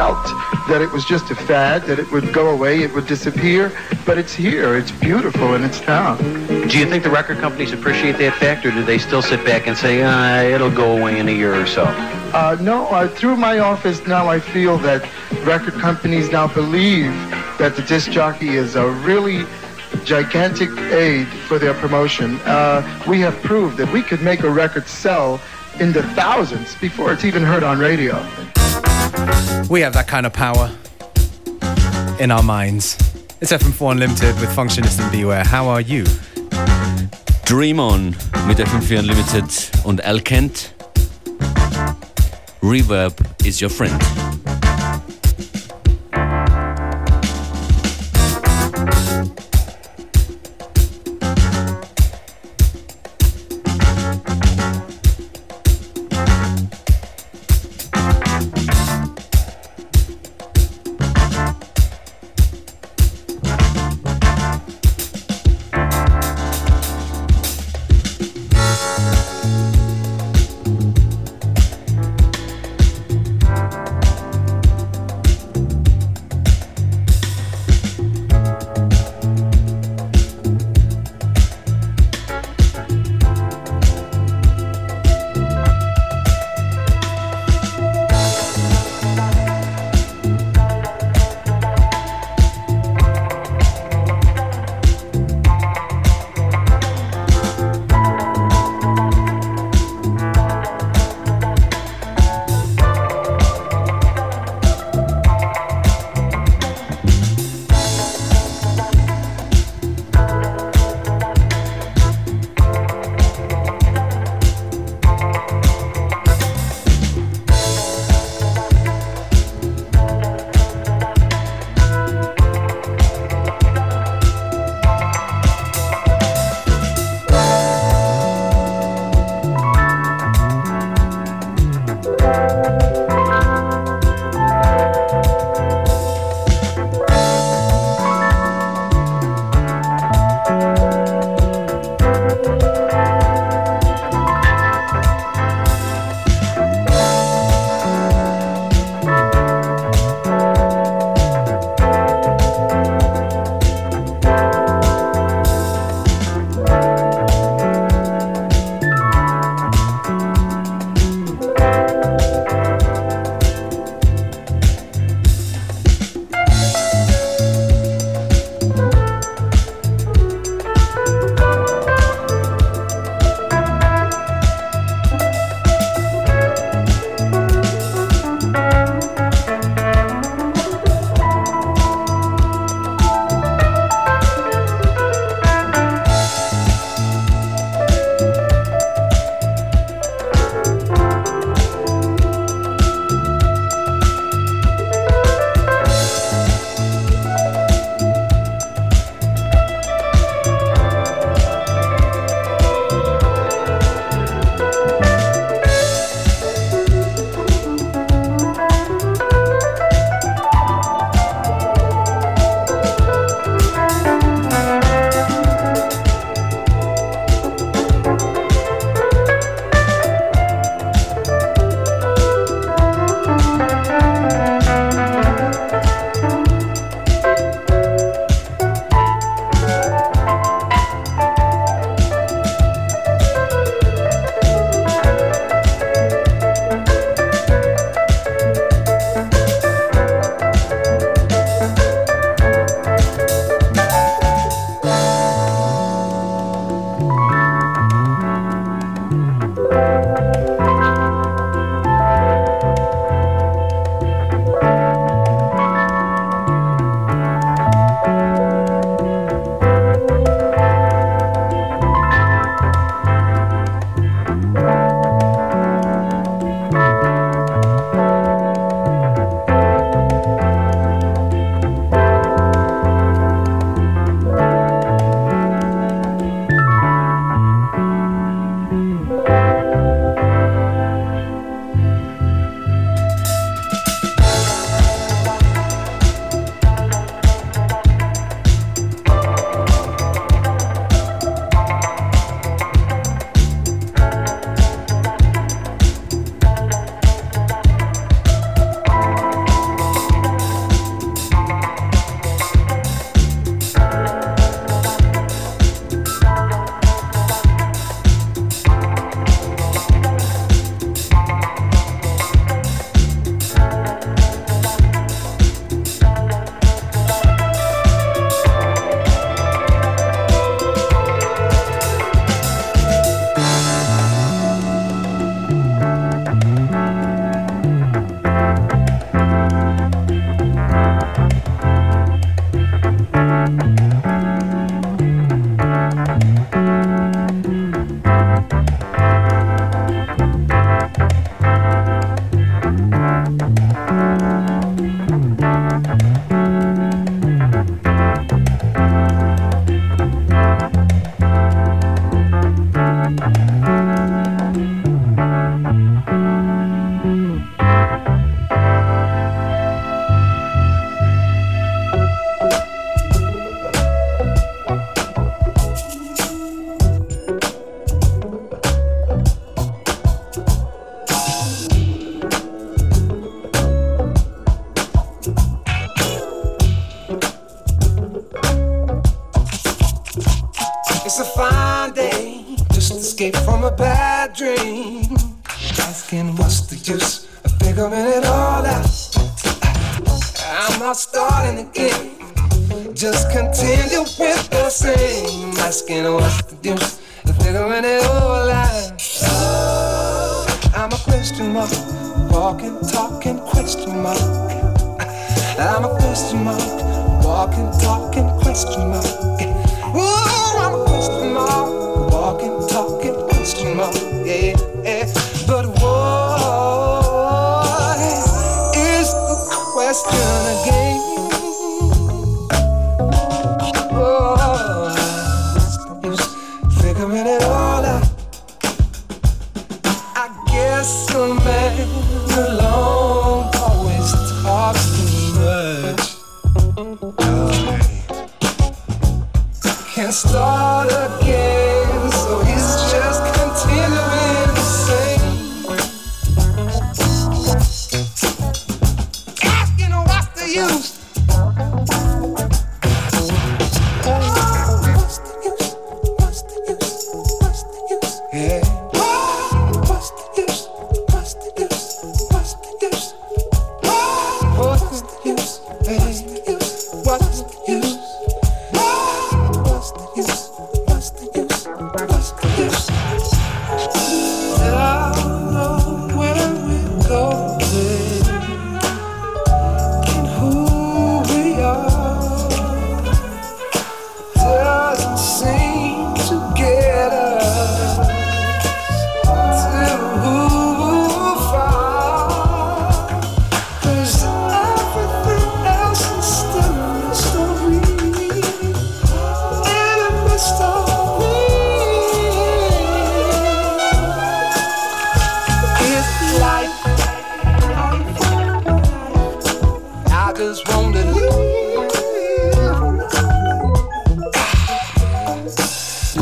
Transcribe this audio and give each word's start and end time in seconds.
felt 0.00 0.24
that 0.66 0.80
it 0.80 0.90
was 0.92 1.04
just 1.04 1.30
a 1.30 1.34
fad, 1.34 1.82
that 1.82 1.98
it 1.98 2.10
would 2.10 2.32
go 2.32 2.48
away, 2.48 2.82
it 2.82 2.90
would 2.94 3.06
disappear, 3.06 3.70
but 4.06 4.16
it's 4.16 4.32
here, 4.32 4.74
it's 4.74 4.90
beautiful 4.90 5.54
in 5.54 5.62
its 5.62 5.78
town. 5.78 6.16
Do 6.68 6.78
you 6.78 6.86
think 6.86 7.04
the 7.04 7.10
record 7.10 7.36
companies 7.36 7.74
appreciate 7.74 8.16
that 8.16 8.34
fact, 8.36 8.64
or 8.64 8.70
do 8.70 8.82
they 8.82 8.96
still 8.96 9.20
sit 9.20 9.44
back 9.44 9.66
and 9.66 9.76
say, 9.76 10.02
uh, 10.02 10.54
it'll 10.54 10.70
go 10.70 10.96
away 10.96 11.18
in 11.18 11.28
a 11.28 11.32
year 11.32 11.54
or 11.54 11.66
so? 11.66 11.84
Uh, 11.84 12.56
no, 12.62 12.86
uh, 12.86 13.08
through 13.08 13.36
my 13.36 13.58
office 13.58 14.06
now 14.06 14.26
I 14.26 14.40
feel 14.40 14.78
that 14.78 15.06
record 15.44 15.74
companies 15.74 16.32
now 16.32 16.46
believe 16.46 17.12
that 17.58 17.76
the 17.76 17.82
disc 17.82 18.10
jockey 18.10 18.56
is 18.56 18.76
a 18.76 18.88
really 19.04 19.44
gigantic 20.04 20.70
aid 20.92 21.26
for 21.46 21.58
their 21.58 21.74
promotion. 21.74 22.40
Uh, 22.46 22.80
we 23.06 23.20
have 23.20 23.36
proved 23.42 23.76
that 23.76 23.92
we 23.92 24.00
could 24.00 24.22
make 24.22 24.40
a 24.44 24.50
record 24.50 24.86
sell 24.86 25.38
in 25.78 25.92
the 25.92 26.02
thousands 26.14 26.74
before 26.76 27.12
it's 27.12 27.26
even 27.26 27.42
heard 27.42 27.62
on 27.62 27.78
radio. 27.78 28.16
We 29.68 29.80
have 29.82 29.92
that 29.94 30.06
kind 30.08 30.26
of 30.26 30.32
power 30.32 30.70
in 32.18 32.30
our 32.30 32.42
minds. 32.42 32.96
It's 33.40 33.52
FM4 33.52 33.92
Unlimited 33.92 34.38
with 34.40 34.50
Functionist 34.54 35.00
and 35.00 35.10
Beware. 35.12 35.44
How 35.44 35.68
are 35.68 35.80
you? 35.80 36.04
Dream 37.44 37.80
On 37.80 38.10
mit 38.46 38.58
FM4 38.58 38.98
Unlimited 38.98 39.70
und 39.84 40.00
Al 40.04 40.20
Kent. 40.20 40.72
Reverb 42.62 43.14
is 43.46 43.60
your 43.60 43.70
friend. 43.70 44.00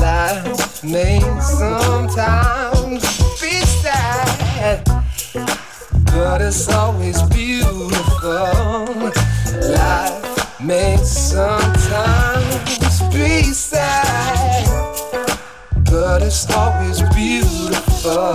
Life 0.09 0.83
may 0.85 1.21
sometimes 1.38 3.03
be 3.43 3.61
sad, 3.61 4.83
but 6.07 6.41
it's 6.41 6.67
always 6.71 7.21
beautiful. 7.25 8.87
Life 9.69 10.61
may 10.61 10.97
sometimes 10.97 13.03
be 13.12 13.43
sad, 13.53 14.65
but 15.91 16.23
it's 16.23 16.50
always 16.53 17.03
beautiful. 17.15 18.33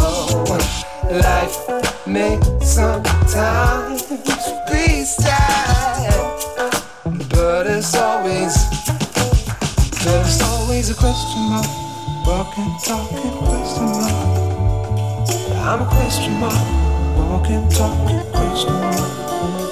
Life 1.10 1.58
may 2.06 2.40
sometimes 2.62 4.04
be 4.70 5.04
sad, 5.06 5.43
question 11.04 11.50
mark. 11.50 11.68
Walking, 12.26 12.78
talking, 12.80 13.32
question 13.44 13.88
mark. 13.88 14.14
I'm 15.68 15.82
a 15.82 15.86
question 15.86 16.34
mark. 16.40 16.54
Walking, 17.18 17.68
talking, 17.68 18.22
question 18.32 18.72
mark. 18.72 19.63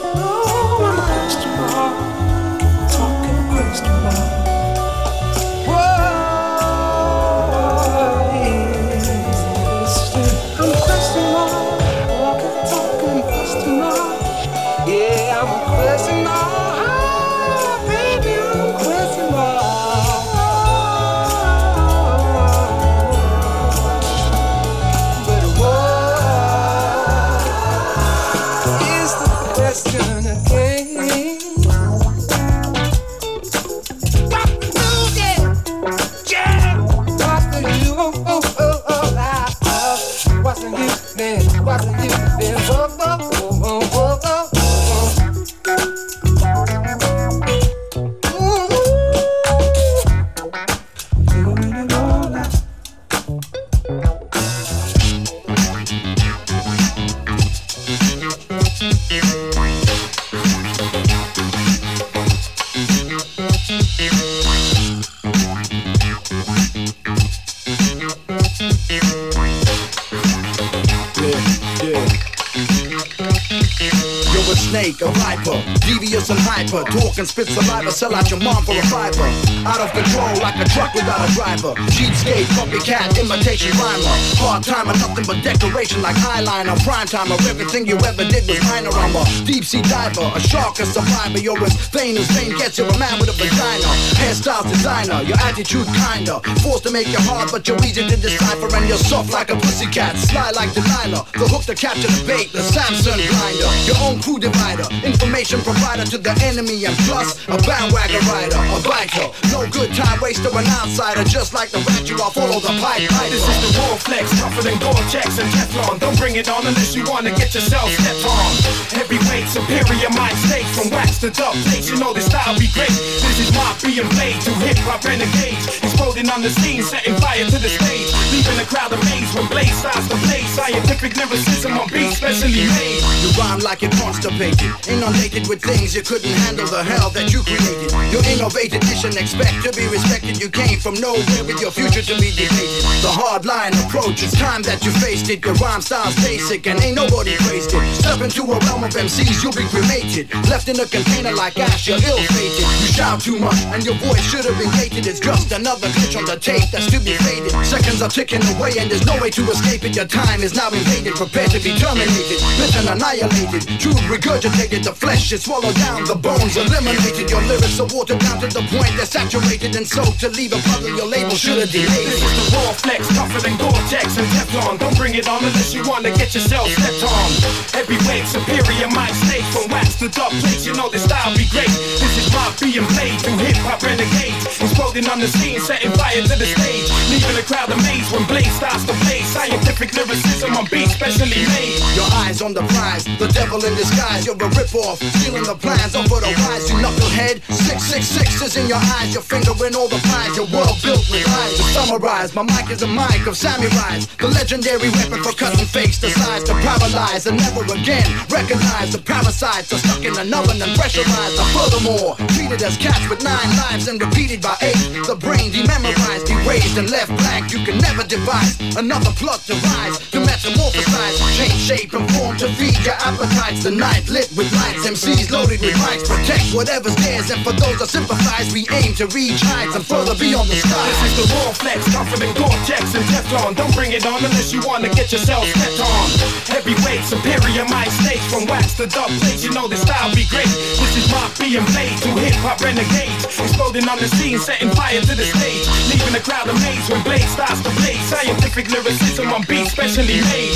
Snake, 74.81 75.01
a 75.01 75.11
viper, 75.21 75.57
devious 75.85 76.29
and 76.29 76.39
hyper. 76.41 76.83
Talk 76.89 77.17
and 77.17 77.27
spit 77.27 77.47
saliva, 77.47 77.91
sell 77.91 78.13
out 78.15 78.29
your 78.29 78.39
mom 78.39 78.63
for 78.65 78.73
a 78.73 78.85
fiver. 78.89 79.29
Out 79.65 79.79
of 79.79 79.91
control 79.93 80.33
like 80.41 80.57
a 80.57 80.65
truck 80.69 80.93
without 80.93 81.21
a 81.21 81.29
driver. 81.33 81.73
Cheapskate, 81.93 82.50
copycat, 82.57 83.13
imitation 83.19 83.71
rhymer. 83.77 84.15
Part 84.38 84.63
timer, 84.63 84.93
nothing 84.97 85.25
but 85.25 85.43
decoration 85.43 86.01
like 86.01 86.15
eyeliner. 86.15 86.77
Prime 86.83 87.07
timer, 87.07 87.38
everything 87.45 87.85
you 87.85 87.97
ever 88.09 88.25
did 88.25 88.47
was 88.47 88.61
minor. 88.69 88.89
I'm 88.93 89.15
a 89.15 89.23
deep 89.45 89.65
sea 89.65 89.81
diver, 89.83 90.25
a 90.33 90.39
shark, 90.39 90.79
a 90.79 90.85
survivor. 90.85 91.39
You're 91.39 91.61
as 91.63 91.75
vain 91.89 92.17
as 92.17 92.27
vain 92.31 92.57
gets. 92.57 92.77
You're 92.77 92.89
a 92.89 92.97
man 92.97 93.19
with 93.19 93.29
a 93.29 93.38
vagina. 93.38 93.89
Hairstyles 94.17 94.69
designer, 94.69 95.21
your 95.23 95.38
attitude 95.45 95.85
kinda. 95.93 96.41
Forced 96.65 96.83
to 96.85 96.91
make 96.91 97.07
you 97.07 97.21
hard, 97.29 97.51
but 97.51 97.67
you're 97.67 97.81
easy 97.85 98.01
to 98.07 98.17
decipher. 98.17 98.69
And 98.75 98.88
you're 98.88 98.97
soft 98.97 99.31
like 99.31 99.51
a 99.51 99.55
pussycat, 99.55 100.17
sly 100.17 100.51
like 100.51 100.73
Delilah. 100.73 101.25
The 101.33 101.47
hook 101.47 101.63
to 101.69 101.75
capture 101.75 102.09
the 102.09 102.23
bait, 102.25 102.51
the 102.51 102.61
Samson 102.61 103.19
grinder. 103.29 103.69
Your 103.85 103.97
own 104.01 104.19
crew 104.21 104.39
divider. 104.39 104.70
Information 105.03 105.59
provider 105.61 106.05
to 106.05 106.17
the 106.17 106.31
enemy, 106.43 106.85
and 106.85 106.95
plus 107.09 107.35
a 107.47 107.57
bandwagon 107.67 108.23
rider, 108.31 108.61
a 108.71 108.79
biker. 108.79 109.27
No 109.51 109.67
good 109.67 109.91
time 109.93 110.19
waster, 110.21 110.51
an 110.53 110.67
outsider, 110.79 111.23
just 111.27 111.53
like 111.53 111.69
the 111.71 111.79
rat 111.83 112.07
you 112.07 112.15
are, 112.21 112.31
follow 112.31 112.59
the 112.59 112.71
pipe. 112.79 113.03
This 113.27 113.43
is 113.43 113.57
the 113.65 113.71
War 113.81 113.97
Flex, 113.97 114.31
tougher 114.39 114.63
than 114.63 114.77
Gore-Tex 114.79 115.39
and 115.39 115.49
Teflon. 115.51 115.99
Don't 115.99 116.17
bring 116.17 116.35
it 116.35 116.47
on 116.47 116.65
unless 116.65 116.95
you 116.95 117.03
wanna 117.09 117.31
get 117.31 117.53
yourself 117.55 117.91
stepped 117.91 118.23
on. 118.23 118.51
Heavyweight, 118.95 119.47
superior 119.49 120.11
mind 120.15 120.37
state, 120.37 120.67
from 120.75 120.89
wax 120.91 121.17
to 121.19 121.29
dub 121.31 121.55
plates, 121.67 121.89
you 121.89 121.97
know 121.97 122.13
this 122.13 122.25
style 122.25 122.53
be 122.59 122.69
great. 122.71 122.91
This 122.91 123.39
is 123.39 123.51
my 123.51 123.73
being 123.81 124.07
played 124.13 124.37
to 124.45 124.51
hip 124.61 124.77
hop 124.85 125.03
renegades, 125.03 125.65
exploding 125.81 126.29
on 126.29 126.41
the 126.41 126.49
scene, 126.49 126.83
setting 126.83 127.15
fire 127.17 127.45
to 127.49 127.57
the 127.57 127.71
stage, 127.71 128.09
leaving 128.29 128.57
the 128.61 128.67
crowd 128.69 128.93
amazed 128.93 129.33
when 129.33 129.47
Blaze 129.47 129.73
starts 129.73 130.07
to 130.07 130.15
play. 130.27 130.45
Scientific 130.51 131.17
lyricism 131.17 131.73
on 131.73 131.87
beat 131.89 132.13
specially 132.13 132.67
made. 132.67 133.01
You 133.23 133.29
rhyme 133.39 133.59
like 133.59 133.81
it 133.81 133.91
constipated, 133.97 134.60
inundated 134.87 135.47
with 135.47 135.61
things 135.61 135.95
you 135.95 136.03
couldn't 136.03 136.31
handle 136.45 136.67
the 136.67 136.83
hell 136.83 137.09
that 137.11 137.33
you 137.33 137.41
created. 137.43 137.89
You're 138.13 138.25
innovated, 138.29 138.83
you 138.85 138.95
shouldn't 138.95 139.21
expect 139.21 139.63
to 139.65 139.71
be 139.73 139.87
respected. 139.89 140.37
You 140.37 140.49
came 140.49 140.79
from 140.79 140.95
nowhere 141.01 141.43
with 141.47 141.59
your 141.59 141.71
future 141.71 142.01
to 142.01 142.15
be 142.21 142.29
debated. 142.31 142.83
The 143.01 143.11
hard 143.11 143.45
line 143.45 143.73
approach, 143.87 144.21
it's 144.23 144.37
time 144.37 144.61
that 144.63 144.85
you 144.85 144.91
faced 145.01 145.29
it. 145.29 145.43
Your 145.43 145.55
rhyme 145.57 145.81
style's 145.81 146.15
basic 146.21 146.67
and 146.67 146.79
ain't 146.83 146.95
nobody 146.95 147.35
praised 147.49 147.73
it. 147.73 147.81
Step 147.95 148.21
into 148.21 148.45
a 148.45 148.57
realm 148.69 148.83
of 148.83 148.93
MCs, 148.93 149.41
you'll 149.41 149.55
be 149.55 149.65
cremated. 149.71 150.29
Left 150.51 150.69
in 150.69 150.77
a 150.79 150.85
container 150.85 151.33
like 151.33 151.57
ash, 151.57 151.87
you're 151.87 151.97
ill-fated. 151.97 152.67
You 152.83 152.89
shout 152.93 153.21
too 153.21 153.39
much 153.39 153.57
and 153.73 153.81
your 153.83 153.95
voice 154.03 154.21
should 154.21 154.45
have 154.45 154.57
been 154.61 154.71
gated. 154.77 155.07
It's 155.07 155.19
just 155.19 155.51
another 155.51 155.87
glitch 155.97 156.15
on 156.17 156.25
the 156.25 156.37
tape 156.37 156.69
that's 156.69 156.91
to 156.91 156.99
be 156.99 157.17
faded. 157.25 157.51
Seconds 157.65 158.01
are 158.01 158.09
ticking 158.11 158.43
away 158.55 158.77
and 158.77 158.91
there's 158.91 159.05
no 159.05 159.17
way 159.17 159.29
to 159.31 159.43
escape 159.49 159.83
it. 159.83 159.95
Your 159.95 160.05
time 160.07 160.41
is 160.41 160.53
now 160.53 160.69
invaded, 160.69 161.15
prepare 161.15 161.47
to 161.49 161.59
be 161.59 161.73
terminated. 161.79 162.39
Mission 162.59 162.85
annihilated, 162.85 163.65
truth 163.79 163.97
regurgitated. 164.05 164.50
The 164.51 164.91
flesh 164.93 165.31
is 165.31 165.43
swallowed 165.43 165.75
down, 165.75 166.03
the 166.03 166.15
bones 166.15 166.58
eliminated. 166.58 167.29
Your 167.29 167.41
lyrics 167.48 167.79
are 167.79 167.88
watered 167.88 168.20
down 168.20 168.41
to 168.41 168.48
the 168.48 168.65
point 168.67 168.91
they're 168.98 169.05
saturated 169.05 169.75
and 169.75 169.88
soaked. 169.88 170.20
To 170.20 170.29
leave 170.29 170.51
a 170.51 170.60
puddle, 170.67 170.91
your 170.91 171.08
label 171.08 171.36
should 171.39 171.58
have 171.58 171.72
delayed. 171.72 172.08
This 172.12 172.20
is 172.20 172.34
the 172.36 172.58
raw 172.58 172.74
flex, 172.74 173.08
tougher 173.15 173.39
than 173.39 173.55
Gore-Tex 173.55 174.17
and 174.17 174.27
Teflon. 174.27 174.79
Don't 174.79 174.98
bring 174.98 175.15
it 175.15 175.29
on 175.29 175.39
unless 175.43 175.74
you 175.74 175.88
wanna 175.88 176.12
get 176.12 176.36
yourself 176.36 176.67
stepped 176.67 177.03
on. 177.08 177.29
Heavyweight, 177.72 178.27
superior 178.27 178.89
mind 178.91 179.15
state, 179.15 179.46
from 179.55 179.72
wax 179.72 179.96
to 180.03 180.10
dub 180.10 180.31
plates, 180.43 180.65
you 180.65 180.74
know 180.74 180.89
this 180.89 181.03
style 181.03 181.31
be 181.38 181.48
great. 181.48 181.72
This 182.01 182.17
is 182.20 182.27
my 182.34 182.51
being 182.60 182.86
played 182.93 183.17
through 183.22 183.38
hip 183.41 183.58
hop 183.63 183.81
renegades, 183.81 184.46
exploding 184.60 185.08
on 185.10 185.20
the 185.20 185.27
scene, 185.27 185.60
setting 185.60 185.91
fire 185.98 186.22
to 186.22 186.36
the 186.36 186.46
stage, 186.46 186.88
leaving 187.10 187.36
the 187.36 187.46
crowd 187.48 187.72
amazed 187.72 188.12
when 188.12 188.25
Blaze 188.27 188.51
starts 188.53 188.84
to 188.86 188.93
play. 189.05 189.22
Scientific 189.24 189.93
lyricism 189.96 190.53
on 190.58 190.65
beat 190.70 190.89
specially 190.89 191.41
made. 191.48 191.79
Your 191.96 192.10
eyes 192.25 192.41
on 192.41 192.53
the 192.53 192.62
prize, 192.75 193.05
the 193.17 193.27
devil 193.34 193.63
in 193.65 193.74
disguise. 193.75 194.25
You're 194.25 194.40
a 194.41 194.50
ripoff, 194.57 194.98
stealing 195.21 195.43
the 195.43 195.55
plans 195.55 195.95
over 195.95 196.19
the 196.19 196.33
wise. 196.43 196.69
You 196.69 196.77
knucklehead, 196.81 197.41
six 197.50 197.83
six 197.86 198.05
six 198.05 198.41
is 198.41 198.57
in 198.57 198.67
your 198.67 198.81
eyes. 198.98 199.13
Your 199.13 199.24
finger 199.24 199.53
in 199.65 199.75
all 199.75 199.88
the 199.88 200.01
pies. 200.10 200.36
Your 200.36 200.50
world 200.50 200.77
built 200.81 201.05
with 201.10 201.25
lies. 201.27 201.57
To 201.57 201.63
summarize, 201.71 202.33
my 202.33 202.43
mic 202.43 202.69
is 202.69 202.81
a 202.81 202.88
mic 202.88 203.27
of 203.29 203.38
samurais. 203.38 204.10
The 204.17 204.27
legendary 204.27 204.89
weapon 204.89 205.21
for 205.24 205.33
cutting 205.33 205.65
fakes, 205.65 206.01
size 206.01 206.43
to 206.45 206.53
paralyze 206.65 207.27
and 207.27 207.38
never 207.38 207.62
again 207.74 208.07
recognize 208.29 208.91
the 208.91 209.01
parasites 209.01 209.71
are 209.74 209.77
stuck 209.77 210.03
in 210.03 210.17
an 210.17 210.33
oven 210.33 210.62
and 210.62 210.74
pressurized. 210.75 211.38
And 211.38 211.50
furthermore, 211.53 212.17
treated 212.33 212.62
as 212.63 212.77
cats 212.77 213.07
with 213.10 213.24
nine 213.24 213.50
lives 213.69 213.88
and 213.88 214.01
repeated 214.01 214.41
by 214.41 214.57
eight. 214.62 215.05
The 215.05 215.15
brain 215.15 215.51
dememorized, 215.51 216.29
erased, 216.29 216.77
and 216.77 216.89
left 216.89 217.13
blank. 217.17 217.53
You 217.53 217.63
can 217.63 217.77
never 217.77 218.03
devise 218.03 218.57
another 218.75 219.12
plot 219.21 219.41
to 219.48 219.53
rise, 219.53 220.00
to 220.12 220.19
metamorphosize, 220.19 221.17
change 221.38 221.62
shape 221.62 221.93
and 221.93 222.10
form 222.13 222.38
to 222.38 222.48
feed 222.55 222.79
your 222.86 222.95
appetites. 222.95 223.63
The 223.63 223.71
night 223.71 224.10
lit 224.10 224.30
with 224.35 224.51
lights, 224.55 224.88
MCs 224.88 225.31
loaded 225.31 225.59
with 225.59 225.75
mics, 225.75 226.07
protect 226.07 226.53
whatever's 226.55 226.95
theirs. 227.03 227.31
And 227.31 227.43
for 227.43 227.51
those 227.51 227.79
that 227.79 227.89
sympathize, 227.89 228.51
we 228.53 228.67
aim 228.71 228.95
to 228.95 229.07
reach 229.11 229.41
heights 229.43 229.75
and 229.75 229.85
further 229.85 230.15
beyond 230.15 230.47
the 230.47 230.55
sky. 230.55 230.71
This 230.88 230.97
skies. 230.97 231.11
is 231.11 231.15
the 231.19 231.25
raw 231.35 231.51
flex, 231.51 231.79
tougher 231.91 232.17
than 232.19 232.31
Gore-Tex 232.35 232.95
and 232.95 233.05
Teflon. 233.11 233.55
Don't 233.55 233.73
bring 233.75 233.91
it 233.91 234.05
on 234.05 234.23
unless 234.23 234.53
you 234.53 234.61
wanna 234.63 234.89
get 234.89 235.11
yourself 235.11 235.43
stepped 235.47 235.81
on. 235.83 236.05
Heavyweight, 236.47 237.03
superior 237.03 237.65
mind 237.67 237.91
state, 237.91 238.23
from 238.31 238.45
wax 238.47 238.73
to 238.79 238.88
dub 238.88 239.09
plates, 239.19 239.43
you 239.43 239.51
know 239.51 239.67
this 239.67 239.81
style 239.81 240.13
be 240.15 240.25
great. 240.31 240.51
This 240.79 240.95
is 240.95 241.07
my 241.11 241.27
being 241.39 241.65
played 241.75 242.00
through 242.00 242.17
hip 242.21 242.35
hop 242.45 242.61
renegades, 242.61 243.25
exploding 243.25 243.88
on 243.89 244.00
the 244.00 244.07
scene, 244.07 244.39
setting 244.39 244.71
fire 244.71 245.01
to 245.01 245.15
the 245.15 245.25
stage, 245.27 245.65
leaving 245.91 246.13
the 246.13 246.23
crowd 246.23 246.47
amazed 246.47 246.88
when 246.91 247.01
Blade 247.03 247.27
starts 247.27 247.61
to 247.61 247.69
play. 247.81 247.95
Scientific 248.07 248.69
lyricism 248.71 249.27
on 249.31 249.43
beat 249.47 249.67
specially 249.67 250.21
made. 250.31 250.55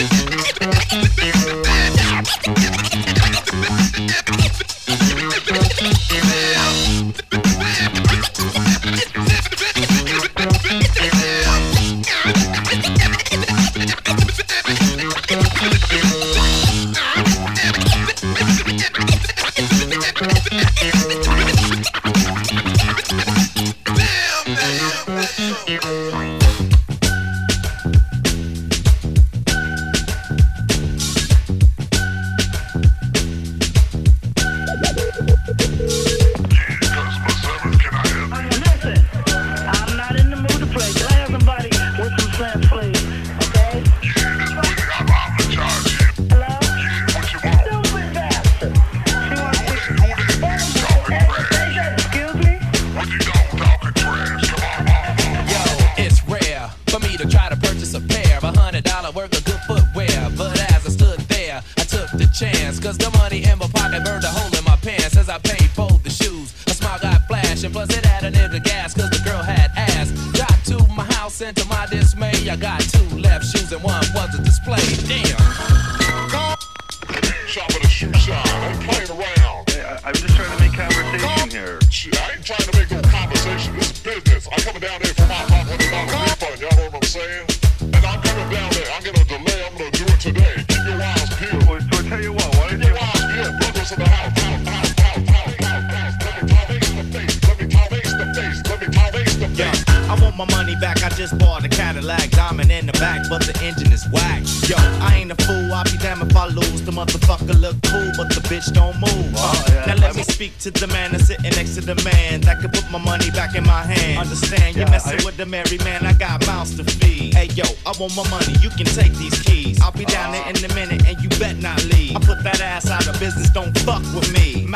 I'm 0.62 0.72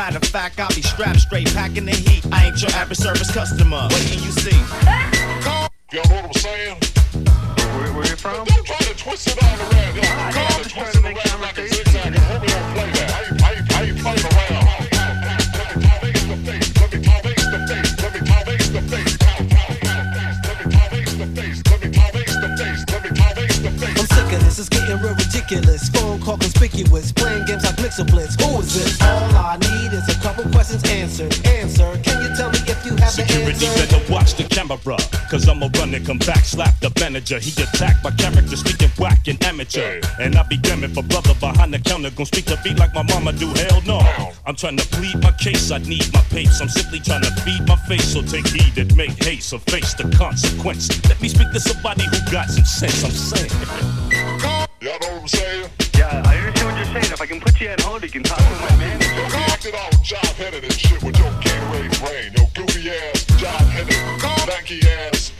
Matter 0.05 0.17
of 0.17 0.25
fact, 0.25 0.59
I'll 0.59 0.69
be 0.69 0.83
strapped 0.83 1.19
straight, 1.19 1.47
packing 1.55 1.85
the 1.85 1.91
heat. 1.95 2.23
I 2.31 2.45
ain't 2.45 2.61
your 2.61 2.69
average 2.73 2.99
service 2.99 3.31
customer. 3.33 3.87
Wait 3.89 4.05
till 4.05 4.21
you 4.23 4.29
see. 4.29 4.51
Y'all 4.53 6.05
know 6.05 6.21
what 6.21 6.25
I'm 6.25 6.33
saying? 6.33 6.77
Where, 7.73 7.91
where 7.91 8.05
you 8.05 8.15
from? 8.15 8.45
Don't 8.45 8.65
try 8.67 8.77
to 8.77 8.93
twist 8.93 9.29
it 9.29 9.41
all 9.41 9.49
around. 9.49 9.95
Y'all 9.95 10.05
I- 10.05 10.25
I'm 10.27 10.31
try 10.31 10.61
to 10.61 10.69
twist 10.69 10.95
it 10.97 11.05
around 11.05 11.41
like 11.41 11.57
a 11.57 11.65
conversation. 11.65 11.85
zigzag. 11.85 12.05
And 12.05 12.15
homie 12.17 12.53
don't 12.53 12.73
play 12.75 12.91
that. 12.91 13.09
I 13.09 13.23
ain't, 13.25 13.41
I 13.41 13.53
ain't, 13.55 13.73
I 13.73 13.81
ain't 13.81 13.97
playing 13.97 14.25
around. 14.29 14.64
This 24.55 24.69
is 24.71 24.79
getting 24.79 25.03
real 25.03 25.13
ridiculous. 25.15 25.89
Phone 25.89 26.21
call 26.21 26.37
conspicuous. 26.37 27.11
Playing 27.11 27.43
games 27.43 27.65
like 27.65 27.75
Mixer 27.81 28.05
Blitz. 28.05 28.41
Who 28.41 28.57
is 28.59 28.73
this? 28.73 29.01
All 29.01 29.35
I 29.35 29.57
need 29.59 29.91
is 29.91 30.07
a 30.07 30.17
couple 30.21 30.49
questions 30.49 30.81
answered. 30.85 31.35
Answer. 31.45 31.91
Can 32.03 32.23
you 32.23 32.33
tell 32.37 32.49
me 32.51 32.59
if 32.63 32.85
you 32.85 32.95
have 32.95 33.11
Security 33.11 33.51
better 33.75 33.99
watch 34.09 34.35
the 34.35 34.45
camera. 34.45 34.95
Cause 35.29 35.49
I'ma 35.49 35.67
run 35.77 35.93
and 35.93 36.05
come 36.05 36.19
back. 36.19 36.45
Slap 36.45 36.79
the 36.79 36.89
manager. 37.01 37.37
He 37.37 37.51
attacked 37.61 38.01
my 38.01 38.11
character. 38.11 38.55
Speaking 38.55 38.87
whack 38.97 39.27
and 39.27 39.43
amateur. 39.43 39.99
And 40.21 40.37
I 40.37 40.43
be 40.43 40.55
damning 40.55 40.93
for 40.93 41.03
brother 41.03 41.33
behind 41.33 41.73
the 41.73 41.79
counter. 41.79 42.09
Gonna 42.11 42.25
speak 42.25 42.45
to 42.45 42.57
me 42.63 42.75
like 42.75 42.95
my 42.95 43.03
mama 43.03 43.33
do. 43.33 43.51
Hell 43.59 43.81
no. 43.85 43.99
I'm 44.45 44.55
trying 44.55 44.77
to 44.77 44.87
plead 44.87 45.21
my 45.21 45.33
case. 45.33 45.69
I 45.69 45.79
need 45.79 46.07
my 46.13 46.21
papes. 46.31 46.61
I'm 46.61 46.69
simply 46.69 47.01
trying 47.01 47.23
to 47.23 47.31
feed 47.43 47.67
my 47.67 47.75
face. 47.91 48.13
So 48.13 48.21
take 48.21 48.47
heed 48.47 48.77
and 48.77 48.95
make 48.95 49.21
haste 49.21 49.51
or 49.51 49.59
face 49.59 49.93
the 49.95 50.09
consequence. 50.15 50.87
Let 51.09 51.21
me 51.21 51.27
speak 51.27 51.51
to 51.51 51.59
somebody 51.59 52.05
who 52.05 52.31
got 52.31 52.47
some 52.49 52.63
sense. 52.63 53.03
I'm 53.03 53.11
saying. 53.11 54.03
i? 55.33 55.69
Yeah, 55.97 56.21
I 56.25 56.37
understand 56.37 56.69
what 56.69 56.77
you're 56.77 57.01
saying. 57.01 57.13
If 57.13 57.21
I 57.21 57.25
can 57.25 57.39
put 57.39 57.59
you 57.59 57.69
on 57.69 57.79
hold, 57.79 58.03
you 58.03 58.09
can 58.09 58.23
talk 58.23 58.37
to 58.37 58.55
my 58.61 58.75
manager. 58.77 59.09
Knocked 59.33 59.65
it 59.65 59.75
all 59.75 59.89
job 60.03 60.25
headed 60.37 60.63
and 60.63 60.73
shit 60.73 61.01
with 61.01 61.17
your 61.17 61.31
Gatorade 61.41 61.99
brain, 61.99 62.31
your 62.37 62.47
goofy 62.53 62.91
ass, 62.91 63.25
job 63.41 63.61
headed, 63.73 63.97
lanky 64.47 64.81
ass. 65.09 65.31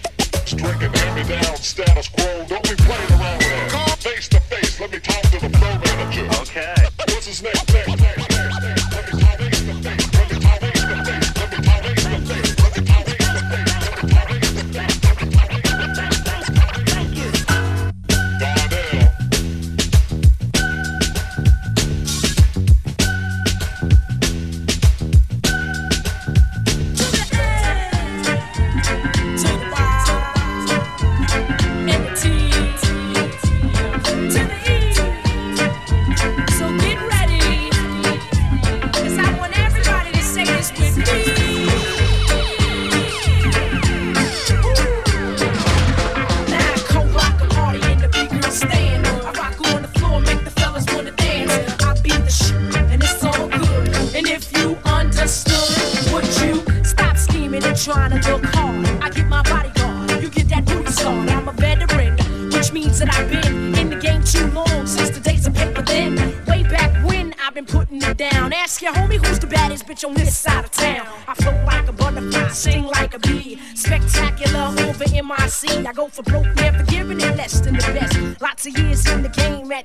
Drinking 0.47 0.93
hand 0.93 1.15
me 1.15 1.35
down 1.35 1.55
status 1.57 2.07
quo. 2.07 2.45
Don't 2.47 2.63
be 2.63 2.75
playing 2.75 3.11
around 3.11 3.37
with 3.37 3.71
that. 3.73 3.97
Face 3.99 4.27
to 4.29 4.39
face, 4.39 4.79
let 4.79 4.91
me 4.91 4.99
talk 4.99 5.21
to 5.21 5.39
the 5.39 5.49
flow 5.57 5.77
manager. 5.77 6.25
Okay. 6.41 6.73
What's 6.97 7.27
his 7.27 7.43
name? 7.43 7.53
name? 7.97 8.34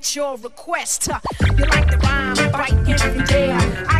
at 0.01 0.17
your 0.17 0.37
request. 0.39 1.09
You 1.09 1.65
like 1.67 1.91
the 1.91 1.99
rhyme, 1.99 2.53
bite, 2.53 2.73
and 2.73 3.31
yeah. 3.31 4.00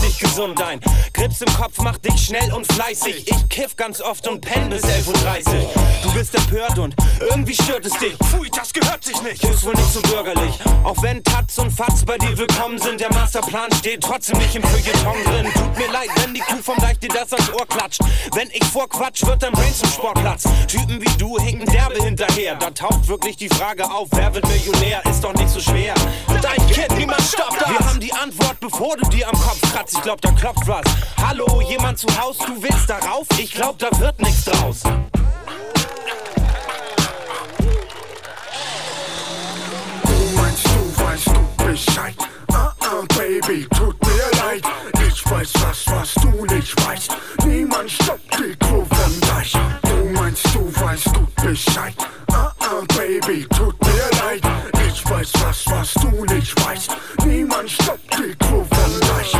gesund. 0.21 0.59
Dein 0.59 0.79
Grips 1.13 1.41
im 1.41 1.53
Kopf 1.53 1.77
macht 1.79 2.05
dich 2.05 2.25
schnell 2.25 2.53
und 2.53 2.71
fleißig. 2.71 3.27
Ich 3.27 3.49
kiff 3.49 3.75
ganz 3.75 3.99
oft 3.99 4.27
und 4.27 4.39
penn 4.39 4.69
bis 4.69 4.83
11.30 4.83 5.07
Uhr. 5.07 5.69
Du 6.03 6.13
bist 6.13 6.33
empört 6.35 6.77
und 6.79 6.95
irgendwie 7.19 7.55
stört 7.55 7.85
es 7.85 7.93
dich. 7.93 8.15
Pfui, 8.23 8.49
das 8.55 8.71
gehört 8.71 9.03
sich 9.03 9.21
nicht. 9.23 9.43
Ist 9.43 9.65
wohl 9.65 9.73
nicht 9.73 9.91
so 9.91 10.01
bürgerlich. 10.01 10.59
Auch 10.83 11.01
wenn 11.01 11.23
Taz 11.23 11.57
und 11.57 11.71
Fatz 11.71 12.05
bei 12.05 12.17
dir 12.17 12.37
willkommen 12.37 12.77
sind, 12.79 13.01
der 13.01 13.11
Masterplan 13.11 13.71
steht 13.73 14.01
trotzdem 14.01 14.37
nicht 14.37 14.55
im 14.55 14.63
Feuilleton 14.63 15.23
drin. 15.25 15.51
Tut 15.53 15.77
mir 15.77 15.91
leid, 15.91 16.09
wenn 16.15 16.33
die 16.33 16.41
Kuh 16.41 16.61
vom 16.61 16.77
Deich 16.77 16.99
dir 16.99 17.09
das 17.09 17.33
ans 17.33 17.51
Ohr 17.53 17.67
klatscht. 17.67 18.01
Wenn 18.33 18.49
ich 18.51 18.63
vorquatsch, 18.63 19.25
wird 19.25 19.41
dein 19.41 19.51
Brain 19.53 19.73
zum 19.73 19.89
Sportplatz. 19.89 20.43
Typen 20.67 21.01
wie 21.01 21.17
du 21.17 21.37
hinken 21.39 21.65
derbe 21.65 22.03
hinterher. 22.03 22.55
Da 22.55 22.69
taucht 22.69 23.07
wirklich 23.07 23.37
die 23.37 23.49
Frage 23.49 23.89
auf, 23.89 24.07
wer 24.11 24.33
wird 24.33 24.47
Millionär? 24.47 25.03
Ist 25.09 25.23
doch 25.23 25.33
nicht 25.33 25.49
so 25.49 25.59
schwer. 25.59 25.93
Dein 26.41 26.67
Kind, 26.67 26.97
niemand 26.97 27.21
stoppt 27.21 27.61
das. 27.61 27.69
Wir 27.69 27.79
haben 27.79 27.99
die 27.99 28.13
Antwort, 28.13 28.59
bevor 28.59 28.97
du 28.97 29.09
dir 29.09 29.27
am 29.27 29.39
Kopf 29.39 29.61
kratzt. 29.73 29.95
Ich 29.95 30.01
glaub, 30.01 30.10
da 30.19 30.31
klopft 30.31 30.67
was. 30.67 30.83
Hallo, 31.17 31.61
jemand 31.61 31.97
zu 31.97 32.07
Haus, 32.19 32.37
du 32.39 32.61
willst 32.61 32.89
darauf? 32.89 33.25
Ich 33.37 33.53
glaub, 33.53 33.77
da 33.79 33.87
wird 33.99 34.19
nichts 34.21 34.45
draus. 34.45 34.81
Du 40.03 40.11
meinst, 40.35 40.65
du 40.65 41.03
weißt 41.03 41.27
du 41.27 41.63
Bescheid. 41.63 42.15
Ah, 42.51 42.73
ah, 42.81 43.03
Baby, 43.17 43.67
tut 43.75 43.95
mir 44.05 44.31
leid. 44.39 44.63
Ich 45.07 45.29
weiß 45.29 45.53
was, 45.61 45.87
was 45.87 46.13
du 46.15 46.45
nicht 46.53 46.85
weißt. 46.85 47.15
Niemand 47.45 47.89
stoppt 47.89 48.39
die 48.39 48.57
vom 48.65 49.21
Deich. 49.21 49.53
Du 49.83 50.19
meinst, 50.19 50.45
du 50.53 50.73
weißt 50.81 51.07
du 51.07 51.27
Bescheid. 51.41 51.93
Ah, 52.33 52.50
ah, 52.61 52.83
Baby, 52.97 53.47
tut 53.55 53.75
mir 53.81 54.09
leid. 54.23 54.41
Ich 54.87 55.09
weiß 55.09 55.31
was, 55.43 55.65
was 55.67 55.93
du 55.95 56.25
nicht 56.33 56.65
weißt. 56.65 56.91
Niemand 57.25 57.69
stoppt 57.69 58.17
die 58.17 58.35
Crew 58.35 58.63
vom 58.63 58.99
Deich. 58.99 59.33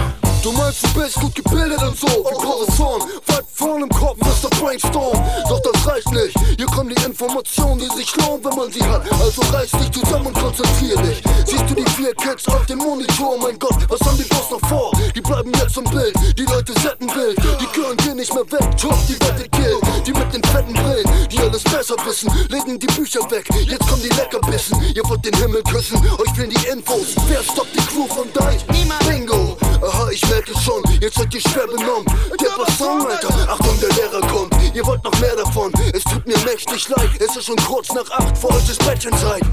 Du 0.44 0.52
meinst, 0.54 0.84
du 0.84 1.00
bist 1.00 1.16
gut 1.20 1.36
gebildet 1.36 1.82
und 1.84 1.96
so, 1.96 2.08
wie 2.08 2.34
Professoren, 2.34 3.04
weit 3.28 3.46
vorn 3.54 3.84
im 3.84 3.90
Kopf, 3.90 4.18
Mr. 4.18 4.50
Brainstorm. 4.60 5.24
Doch 5.48 5.60
das 5.60 5.88
reicht 5.88 6.12
nicht, 6.12 6.36
hier 6.58 6.66
kommen 6.66 6.90
die 6.90 7.04
Informationen, 7.04 7.80
die 7.80 7.96
sich 7.96 8.16
lohnen, 8.18 8.44
wenn 8.44 8.56
man 8.56 8.72
sie 8.72 8.82
hat. 8.84 9.04
Also 9.22 9.42
reiß 9.54 9.70
dich 9.72 9.92
zusammen 9.92 10.28
und 10.28 10.34
konzentrier 10.34 10.96
dich. 10.98 11.22
Siehst 11.46 11.70
du 11.70 11.76
die 11.76 11.90
vier 11.92 12.16
Kids 12.16 12.48
auf 12.48 12.66
dem 12.66 12.80
Monitor? 12.80 13.38
Mein 13.40 13.60
Gott, 13.60 13.78
was 13.88 14.00
haben 14.02 14.18
die 14.18 14.24
bloß 14.24 14.50
noch 14.50 14.68
vor? 14.68 14.92
Die 15.14 15.22
bleiben 15.22 15.52
jetzt 15.54 15.78
im 15.78 15.84
Bild, 15.84 16.16
die 16.36 16.46
Leute 16.46 16.74
setten 16.80 17.06
Bild. 17.06 17.38
Die 17.38 17.80
gehören 17.80 17.98
hier 18.02 18.16
nicht 18.16 18.34
mehr 18.34 18.52
weg, 18.52 18.78
top, 18.78 18.98
die 19.08 19.20
Wette 19.22 19.48
gilt. 19.50 20.08
Die 20.08 20.14
mit 20.14 20.34
den 20.34 20.44
fetten 20.46 20.74
Brillen, 20.74 21.06
die 21.30 21.38
alles 21.38 21.64
besser 21.64 21.96
wissen, 22.04 22.32
legen 22.50 22.80
die 22.80 22.88
Bücher 22.88 23.11
weg. 23.20 23.46
Jetzt 23.68 23.88
kommen 23.88 24.02
die 24.02 24.10
Leckerbissen, 24.10 24.82
ihr 24.96 25.04
wollt 25.10 25.26
den 25.26 25.36
Himmel 25.36 25.62
küssen, 25.64 25.98
euch 25.98 26.34
fehlen 26.34 26.50
die 26.50 26.68
Infos. 26.68 27.16
Wer 27.28 27.44
stoppt 27.44 27.76
die 27.76 27.86
Crew 27.88 28.08
von 28.08 28.32
Deich? 28.34 28.66
Niemand. 28.72 29.06
Bingo, 29.08 29.58
aha, 29.82 30.10
ich 30.12 30.26
merke 30.30 30.54
schon, 30.58 30.82
jetzt 31.02 31.18
seid 31.18 31.34
ihr 31.34 31.42
schwer 31.42 31.68
benommen. 31.68 32.06
Der 32.40 32.74
Songwriter, 32.76 33.50
Achtung, 33.50 33.80
der 33.82 33.90
Lehrer 33.90 34.22
kommt. 34.28 34.56
Ihr 34.74 34.86
wollt 34.86 35.04
noch 35.04 35.20
mehr 35.20 35.36
davon, 35.36 35.74
es 35.94 36.04
tut 36.04 36.26
mir 36.26 36.38
mächtig 36.40 36.88
leid. 36.90 37.10
Es 37.20 37.36
ist 37.36 37.46
schon 37.46 37.58
kurz 37.58 37.92
nach 37.94 38.10
acht, 38.12 38.38
für 38.38 38.50
euch 38.50 38.70
ist 38.70 38.84
Bettchenzeit. 38.86 39.44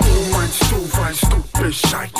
Du 0.00 0.36
meinst, 0.36 0.62
du 0.70 0.98
weißt 0.98 1.24
du 1.24 1.62
Bescheid. 1.62 2.12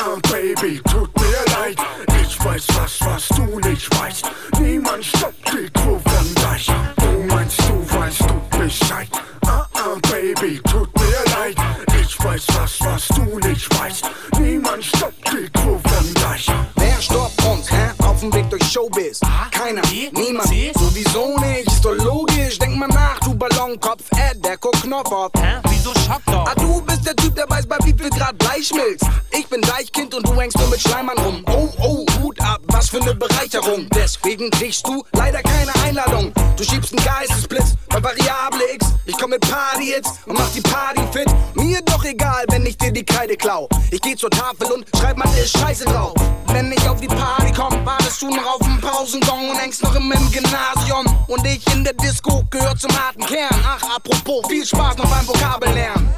Ah, 0.00 0.14
ah, 0.14 0.16
Baby, 0.30 0.80
tut 0.90 1.10
mir 1.16 1.44
leid. 1.54 1.76
Ich 2.22 2.44
weiß 2.44 2.66
was, 2.76 3.00
was 3.00 3.28
du 3.36 3.58
nicht 3.68 4.00
weißt. 4.00 4.30
Niemand 4.60 5.04
stoppt 5.04 5.52
die 5.52 5.68
Crew 5.70 5.98
vom 5.98 6.34
Deich. 6.36 6.66
Du 6.96 7.34
meinst, 7.34 7.58
du 7.60 7.98
weißt 7.98 8.20
du 8.20 8.58
Bescheid. 8.58 9.08
Ah, 9.46 9.66
ah, 9.74 9.96
Baby, 10.10 10.60
tut 10.70 10.88
mir 10.98 11.24
leid. 11.36 11.56
Ich 12.00 12.18
weiß 12.24 12.46
was, 12.54 12.80
was 12.80 13.08
du 13.08 13.38
nicht 13.48 13.80
weißt. 13.80 14.04
Niemand 14.38 14.84
stoppt 14.84 15.32
die 15.32 15.50
Crew 15.50 15.78
vom 15.78 16.14
Deich. 16.14 16.46
Wer 16.76 17.02
stoppt 17.02 17.44
uns, 17.44 17.70
hä? 17.70 17.90
Auf 18.04 18.20
dem 18.20 18.32
Weg 18.32 18.48
durch 18.50 18.64
Showbiz? 18.64 19.20
Keiner, 19.50 19.82
niemand, 20.12 20.48
sowieso 20.78 21.38
nicht. 21.38 21.66
Ist 21.66 21.84
doch 21.84 21.96
logisch, 21.96 22.58
denk 22.58 22.76
mal 22.76 22.88
nach, 22.88 23.18
Ballonkopf, 23.38 24.02
Ed, 24.12 24.44
der 24.44 24.56
guckt 24.56 24.82
Knopf 24.82 25.12
auf. 25.12 25.30
Hä? 25.36 25.60
Wieso 25.68 25.92
schockt 25.94 26.26
doch? 26.26 26.44
Ah, 26.44 26.54
du 26.56 26.82
bist 26.82 27.06
der 27.06 27.14
Typ, 27.14 27.36
der 27.36 27.48
weiß, 27.48 27.66
bei 27.66 27.76
wie 27.84 27.92
viel 27.92 28.10
Grad 28.10 28.36
Blei 28.36 28.60
schmilzt. 28.60 29.06
Ich 29.30 29.46
bin 29.46 29.60
Deichkind 29.60 30.12
und 30.14 30.26
du 30.26 30.34
hängst 30.34 30.58
nur 30.58 30.68
mit 30.68 30.80
Schleimern 30.80 31.16
rum. 31.18 31.44
Oh, 31.46 31.68
oh, 31.78 32.06
Hut 32.20 32.40
ab, 32.40 32.60
was 32.66 32.88
für 32.88 33.00
eine 33.00 33.14
Bereicherung. 33.14 33.88
Deswegen 33.94 34.50
kriegst 34.50 34.86
du 34.86 35.04
leider 35.12 35.40
keine 35.42 35.72
Einladung. 35.84 36.32
Du 36.56 36.64
schiebst 36.64 36.92
einen 36.92 37.04
Geistesblitz 37.04 37.76
bei 37.88 38.02
Variable 38.02 38.74
X. 38.74 38.86
Ich 39.06 39.16
komm 39.16 39.30
mit 39.30 39.40
Party 39.48 39.90
jetzt 39.90 40.12
und 40.26 40.36
mach 40.36 40.50
die 40.50 40.60
Party 40.60 41.02
fit. 41.12 41.28
Mir 41.54 41.80
doch 41.82 42.04
egal, 42.04 42.44
wenn 42.48 42.66
ich 42.66 42.76
dir 42.76 42.92
die 42.92 43.04
Kreide 43.04 43.36
klau. 43.36 43.68
Ich 43.90 44.00
geh 44.00 44.16
zur 44.16 44.30
Tafel 44.30 44.72
und 44.72 44.84
schreib 44.96 45.16
mal 45.16 45.28
ist 45.38 45.56
Scheiße 45.56 45.84
drauf. 45.84 46.14
Wenn 46.48 46.72
ich 46.72 46.88
auf 46.88 47.00
die 47.00 47.06
Party 47.06 47.52
komm, 47.54 47.86
wartest 47.86 48.20
du 48.20 48.30
noch 48.30 48.54
auf 48.54 48.58
den 48.58 48.80
Pausengong 48.80 49.50
und 49.50 49.56
hängst 49.58 49.82
noch 49.82 49.94
im, 49.94 50.12
Gymnasium. 50.32 51.06
Und 51.28 51.46
ich 51.46 51.64
in 51.72 51.84
der 51.84 51.94
Disco 51.94 52.42
gehört 52.50 52.80
zum 52.80 52.90
harten 52.98 53.24
Kern. 53.28 53.62
Ach, 53.62 53.96
apropos, 53.96 54.46
viel 54.48 54.64
Spaß 54.64 54.96
noch 54.96 55.10
beim 55.10 55.28
Vokabellernen. 55.28 56.08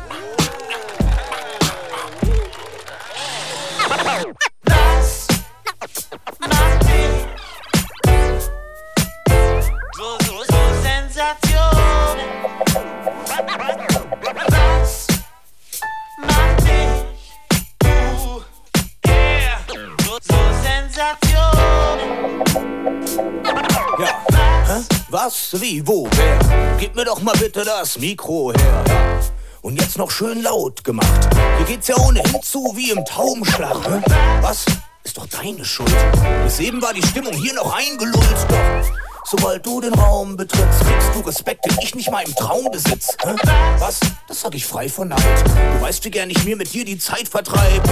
So, 9.96 10.18
so, 10.24 10.44
so 10.48 10.60
Sensation. 10.82 12.16
Das 14.46 15.06
macht 16.16 16.60
dich, 16.60 16.94
du, 17.80 18.42
yeah. 19.08 19.58
So, 20.04 20.18
so 20.22 20.38
Sensation. 20.62 21.29
Was? 25.08 25.60
Wie? 25.60 25.84
Wo? 25.86 26.08
Wer? 26.12 26.38
Gib 26.78 26.94
mir 26.94 27.04
doch 27.04 27.20
mal 27.22 27.36
bitte 27.36 27.64
das 27.64 27.98
Mikro 27.98 28.52
her. 28.52 28.84
Und 29.62 29.80
jetzt 29.80 29.98
noch 29.98 30.10
schön 30.10 30.42
laut 30.42 30.84
gemacht. 30.84 31.28
Hier 31.56 31.66
geht's 31.66 31.88
ja 31.88 31.96
ohnehin 31.96 32.40
zu 32.42 32.72
wie 32.76 32.90
im 32.90 33.04
Taubenschlag. 33.04 33.76
Was? 34.40 34.64
Ist 35.02 35.16
doch 35.16 35.26
deine 35.26 35.64
Schuld. 35.64 35.94
Bis 36.44 36.60
eben 36.60 36.80
war 36.80 36.94
die 36.94 37.02
Stimmung 37.02 37.32
hier 37.32 37.54
noch 37.54 37.74
eingelullt. 37.74 38.46
Doch 38.48 39.00
sobald 39.24 39.64
du 39.66 39.80
den 39.80 39.94
Raum 39.94 40.36
betrittst, 40.36 40.80
kriegst 40.80 41.14
du 41.14 41.20
Respekt, 41.20 41.64
den 41.64 41.76
ich 41.82 41.94
nicht 41.94 42.10
mal 42.10 42.22
im 42.22 42.34
Traum 42.34 42.70
besitz. 42.70 43.16
Was? 43.78 44.00
Das 44.28 44.40
sag 44.40 44.54
ich 44.54 44.66
frei 44.66 44.88
von 44.88 45.08
Neid. 45.08 45.44
Du 45.44 45.80
weißt, 45.80 46.04
wie 46.04 46.10
gern 46.10 46.30
ich 46.30 46.44
mir 46.44 46.56
mit 46.56 46.72
dir 46.72 46.84
die 46.84 46.98
Zeit 46.98 47.28
vertreib. 47.28 47.82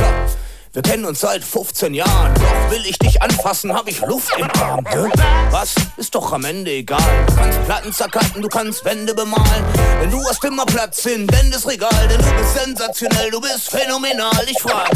Wir 0.75 0.83
kennen 0.83 1.07
uns 1.07 1.21
seit 1.21 1.43
15 1.43 1.95
Jahren, 1.95 2.35
doch 2.35 2.71
will 2.71 2.85
ich 2.85 2.99
dich 2.99 3.23
anfassen, 3.23 3.73
hab 3.73 3.89
ich 3.89 4.01
Luft 4.03 4.31
im 4.39 4.49
Arm. 4.61 4.85
Hä? 4.87 5.09
Was? 5.51 5.75
Ist 5.97 6.15
doch 6.15 6.31
am 6.33 6.45
Ende 6.45 6.71
egal. 6.71 7.01
Du 7.27 7.35
kannst 7.37 7.65
Platten 7.65 7.93
zerkatten, 7.93 8.43
du 8.43 8.49
kannst 8.49 8.85
Wände 8.85 9.15
bemalen. 9.15 9.65
Denn 10.03 10.11
du 10.11 10.19
hast 10.29 10.45
immer 10.45 10.67
Platz 10.67 11.07
in 11.07 11.27
Wendes 11.33 11.67
Regal, 11.67 12.09
denn 12.09 12.19
du 12.19 12.31
bist 12.33 12.55
sensationell, 12.55 13.31
du 13.31 13.41
bist 13.41 13.71
phänomenal. 13.71 14.45
Ich 14.47 14.61
frag, 14.61 14.91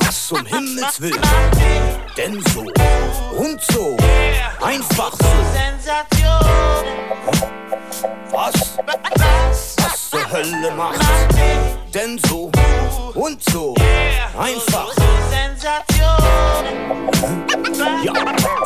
was 0.00 0.32
um 0.32 0.44
Himmels 0.46 1.00
Willen? 1.00 1.22
Denn 2.16 2.42
so 2.52 2.60
und 3.36 3.62
so, 3.62 3.96
einfach 4.60 5.12
so. 5.12 5.26
Sensation. 5.54 6.44
Was? 8.30 8.78
Was 9.78 10.10
zur 10.10 10.32
Hölle 10.32 10.72
macht? 10.72 10.98
Denn 11.94 12.20
so 12.28 12.50
und 13.14 13.40
so, 13.50 13.72
einfach. 14.36 14.92
Ja, 18.02 18.12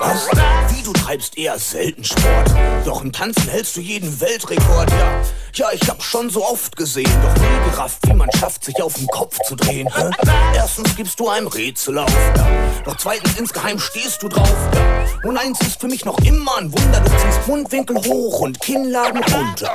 was? 0.00 0.28
Wie 0.74 0.82
du 0.82 0.92
treibst 0.94 1.36
eher 1.36 1.58
selten 1.58 2.04
Sport. 2.04 2.54
Doch 2.86 3.02
im 3.02 3.12
Tanzen 3.12 3.48
hältst 3.50 3.76
du 3.76 3.80
jeden 3.80 4.18
Weltrekord, 4.20 4.90
ja. 4.90 5.22
Ja, 5.54 5.66
ich 5.72 5.88
hab 5.88 6.02
schon 6.02 6.30
so 6.30 6.44
oft 6.44 6.76
gesehen, 6.76 7.10
doch 7.22 7.34
nie 7.42 7.70
gerafft, 7.70 7.98
wie 8.06 8.14
man 8.14 8.28
schafft, 8.38 8.64
sich 8.64 8.80
auf 8.80 8.94
den 8.94 9.08
Kopf 9.08 9.38
zu 9.46 9.56
drehen. 9.56 9.88
Hä? 9.94 10.10
Erstens 10.54 10.94
gibst 10.96 11.18
du 11.18 11.28
einem 11.28 11.48
Rätsel 11.48 11.98
auf, 11.98 12.12
ja. 12.36 12.46
Doch 12.84 12.96
zweitens 12.96 13.38
insgeheim 13.38 13.78
stehst 13.78 14.22
du 14.22 14.28
drauf, 14.28 14.54
ja. 14.74 15.28
Und 15.28 15.36
eins 15.36 15.60
ist 15.60 15.80
für 15.80 15.88
mich 15.88 16.04
noch 16.04 16.18
immer 16.18 16.58
ein 16.58 16.72
Wunder, 16.72 17.00
du 17.00 17.10
ziehst 17.10 17.46
Mundwinkel 17.48 17.96
hoch 17.96 18.40
und 18.40 18.60
Kinnladen 18.60 19.22
runter. 19.22 19.72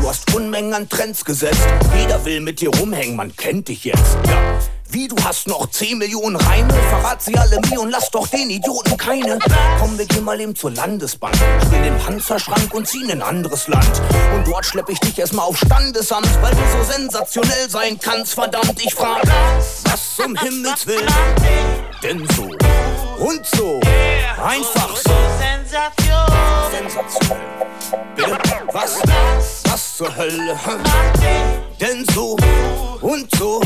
Du 0.00 0.08
hast 0.08 0.34
Unmengen 0.34 0.74
an 0.74 0.88
Trends 0.88 1.24
gesetzt, 1.24 1.66
jeder 1.98 2.22
will 2.24 2.40
mit 2.40 2.60
dir 2.60 2.70
rumhängen, 2.92 3.16
man 3.16 3.34
kennt 3.36 3.68
dich 3.68 3.84
jetzt, 3.84 4.16
ja. 4.26 4.58
Wie, 4.90 5.08
du 5.08 5.16
hast 5.24 5.48
noch 5.48 5.70
10 5.70 5.96
Millionen 5.96 6.36
Reime? 6.36 6.70
Verrat 6.90 7.22
sie 7.22 7.34
alle 7.34 7.58
mir 7.70 7.80
und 7.80 7.88
lass 7.88 8.10
doch 8.10 8.28
den 8.28 8.50
Idioten 8.50 8.94
keine. 8.98 9.38
Komm, 9.80 9.96
wir 9.96 10.04
gehen 10.04 10.22
mal 10.22 10.38
eben 10.38 10.54
zur 10.54 10.70
Landesbank. 10.72 11.34
Spiel 11.64 11.82
den 11.82 11.96
Panzerschrank 11.96 12.74
und 12.74 12.86
zieh 12.86 13.02
in 13.02 13.10
ein 13.10 13.22
anderes 13.22 13.68
Land. 13.68 14.02
Und 14.34 14.46
dort 14.46 14.66
schlepp 14.66 14.90
ich 14.90 15.00
dich 15.00 15.18
erstmal 15.18 15.46
auf 15.46 15.56
Standesamt, 15.56 16.28
weil 16.42 16.54
du 16.54 16.60
so 16.76 16.92
sensationell 16.92 17.70
sein 17.70 17.98
kannst. 17.98 18.34
Verdammt, 18.34 18.84
ich 18.84 18.94
frag, 18.94 19.22
was 19.84 20.16
zum 20.16 20.36
Himmels 20.36 20.86
Willen? 20.86 21.08
Denn 22.02 22.28
so 22.36 22.42
und 23.24 23.46
so, 23.46 23.80
einfach 24.44 24.94
so. 24.94 25.10
Sensation. 25.38 26.26
sensationell. 26.70 27.40
Bitte, 28.14 28.38
was? 28.74 29.00
Was 29.64 29.96
zur 29.96 30.14
Hölle? 30.14 30.58
Denn 31.82 32.04
so? 32.14 32.36
Und 33.00 33.26
so? 33.34 33.60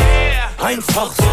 Einfach 0.59 1.13
so. 1.15 1.25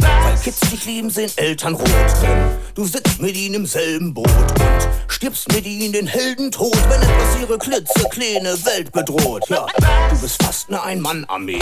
Weil 0.00 0.36
Kids 0.42 0.60
dich 0.60 0.84
lieben, 0.84 1.10
sehen 1.10 1.30
Eltern 1.36 1.74
rot. 1.74 1.88
Denn 2.22 2.50
du 2.74 2.84
sitzt 2.84 3.20
mit 3.20 3.36
ihnen 3.36 3.54
im 3.54 3.66
selben 3.66 4.14
Boot 4.14 4.28
und 4.28 4.88
stirbst 5.08 5.52
mit 5.52 5.66
ihnen 5.66 5.92
den 5.92 6.06
Heldentod, 6.06 6.76
wenn 6.88 7.00
etwas 7.02 7.40
ihre 7.40 7.58
klitzekleine 7.58 8.64
Welt 8.64 8.92
bedroht. 8.92 9.44
Ja, 9.48 9.66
du 10.10 10.18
bist 10.20 10.42
fast 10.42 10.68
eine 10.68 10.82
Ein-Mann-Armee. 10.82 11.60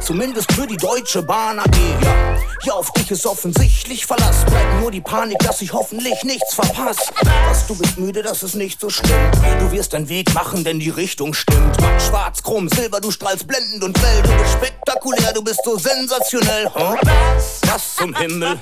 Zumindest 0.00 0.52
für 0.52 0.66
die 0.66 0.76
Deutsche 0.76 1.22
Bahn 1.22 1.58
AG. 1.58 1.76
Ja, 2.02 2.36
ja, 2.62 2.72
auf 2.74 2.92
dich 2.92 3.10
ist 3.10 3.26
offensichtlich 3.26 4.06
Verlass. 4.06 4.44
Bleibt 4.44 4.80
nur 4.80 4.90
die 4.90 5.00
Panik, 5.00 5.38
dass 5.38 5.60
ich 5.62 5.72
hoffentlich 5.72 6.22
nichts 6.24 6.54
verpasse. 6.54 7.12
Was, 7.48 7.66
du 7.66 7.74
bist 7.74 7.98
müde, 7.98 8.22
das 8.22 8.42
ist 8.42 8.54
nicht 8.54 8.80
so 8.80 8.90
schlimm. 8.90 9.30
Du 9.60 9.72
wirst 9.72 9.92
deinen 9.92 10.08
Weg 10.08 10.32
machen, 10.34 10.64
denn 10.64 10.78
die 10.78 10.90
Richtung 10.90 11.34
stimmt. 11.34 11.80
Matt, 11.80 12.02
schwarz, 12.02 12.42
krumm, 12.42 12.68
silber, 12.68 13.00
du 13.00 13.10
strahlst 13.10 13.46
blendend 13.46 13.82
und 13.84 13.98
grell. 13.98 14.22
Du 14.22 14.30
bist 14.30 14.52
spektakulär, 14.52 15.32
du 15.32 15.42
bist 15.42 15.60
so 15.64 15.78
sensationell. 15.78 16.70
Huh? 16.74 16.96
Was 17.36 17.96
zum 17.96 18.14
Himmel? 18.16 18.58